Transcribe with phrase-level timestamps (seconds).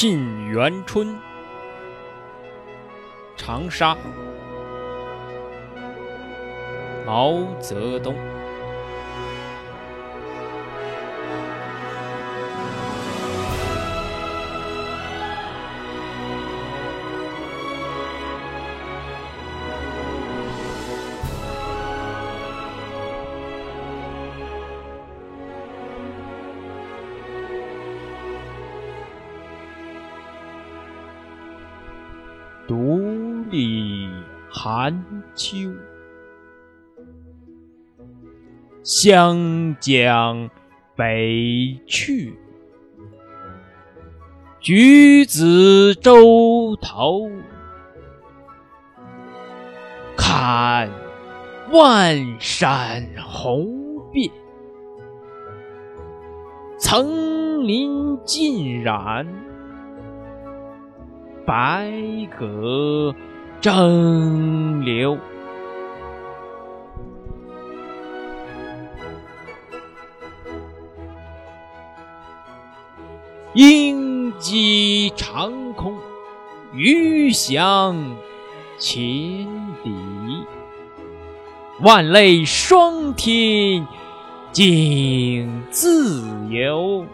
[0.00, 1.08] 沁园春》，
[3.36, 3.96] 长沙，
[7.04, 8.14] 毛泽东。
[33.50, 34.08] 里
[34.50, 35.72] 寒秋，
[38.82, 40.50] 湘江
[40.94, 42.34] 北去，
[44.60, 47.30] 橘子洲头，
[50.16, 50.90] 看
[51.70, 53.68] 万山红
[54.12, 54.30] 遍，
[56.78, 59.26] 层林尽染。
[61.46, 61.90] 白
[62.38, 63.14] 鸽
[63.60, 65.18] 争流，
[73.54, 75.98] 鹰击长空，
[76.72, 77.96] 鱼翔
[78.78, 79.00] 浅
[79.82, 79.92] 底，
[81.80, 83.84] 万类霜天
[84.52, 87.04] 竞自由。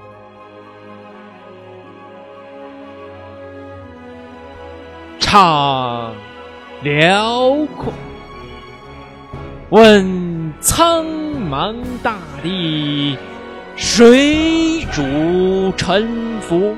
[5.18, 6.12] 唱
[6.82, 7.92] 辽阔，
[9.70, 13.16] 问苍茫大地，
[13.76, 16.76] 谁主沉浮？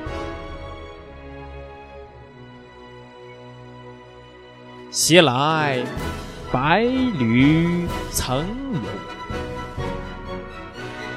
[4.89, 5.79] 携来
[6.51, 8.39] 百侣曾
[8.73, 8.79] 游，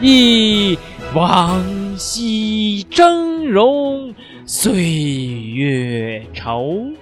[0.00, 0.76] 忆
[1.14, 1.62] 往
[1.96, 4.12] 昔峥嵘
[4.44, 6.92] 岁月稠。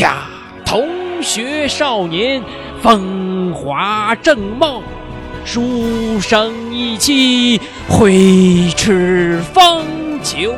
[0.00, 0.22] 恰
[0.64, 0.88] 同
[1.22, 2.42] 学少年，
[2.80, 4.82] 风华正茂，
[5.44, 9.84] 书生意气，挥斥方
[10.24, 10.54] 遒，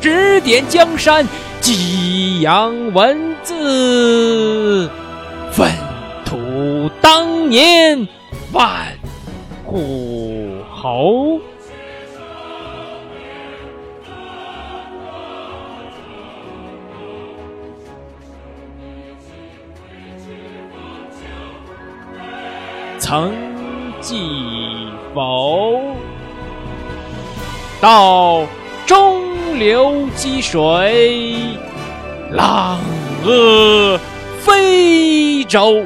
[0.00, 1.26] 指点江山，
[1.60, 4.88] 激扬文字，
[5.50, 5.72] 粪
[6.24, 8.06] 土当年
[8.52, 8.86] 万
[9.64, 11.40] 户侯。
[23.06, 23.34] 曾
[24.00, 25.78] 记否？
[27.78, 28.46] 到
[28.86, 31.18] 中流击水，
[32.30, 32.78] 浪
[33.22, 34.00] 遏
[34.40, 35.84] 飞舟。